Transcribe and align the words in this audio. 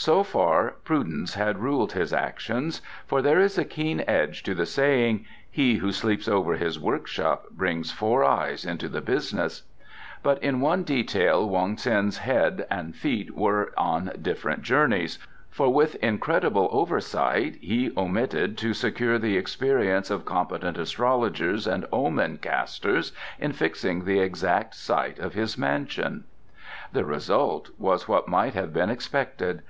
So 0.00 0.22
far 0.22 0.76
prudence 0.84 1.34
had 1.34 1.58
ruled 1.58 1.90
his 1.94 2.12
actions, 2.12 2.82
for 3.04 3.20
there 3.20 3.40
is 3.40 3.58
a 3.58 3.64
keen 3.64 4.04
edge 4.06 4.44
to 4.44 4.54
the 4.54 4.64
saying: 4.64 5.24
"He 5.50 5.78
who 5.78 5.90
sleeps 5.90 6.28
over 6.28 6.54
his 6.54 6.78
workshop 6.78 7.48
brings 7.50 7.90
four 7.90 8.22
eyes 8.22 8.64
into 8.64 8.88
the 8.88 9.00
business," 9.00 9.64
but 10.22 10.40
in 10.40 10.60
one 10.60 10.84
detail 10.84 11.48
Wong 11.48 11.74
Ts'in's 11.76 12.18
head 12.18 12.64
and 12.70 12.94
feet 12.94 13.34
went 13.36 13.70
on 13.76 14.12
different 14.22 14.62
journeys, 14.62 15.18
for 15.50 15.68
with 15.74 15.96
incredible 15.96 16.68
oversight 16.70 17.56
he 17.56 17.90
omitted 17.96 18.56
to 18.58 18.74
secure 18.74 19.18
the 19.18 19.36
experience 19.36 20.10
of 20.12 20.24
competent 20.24 20.78
astrologers 20.78 21.66
and 21.66 21.84
omen 21.92 22.38
casters 22.40 23.10
in 23.40 23.50
fixing 23.52 24.04
the 24.04 24.20
exact 24.20 24.76
site 24.76 25.18
of 25.18 25.34
his 25.34 25.58
mansion. 25.58 26.22
The 26.92 27.04
result 27.04 27.70
was 27.78 28.06
what 28.06 28.28
might 28.28 28.54
have 28.54 28.72
been 28.72 28.90
expected. 28.90 29.62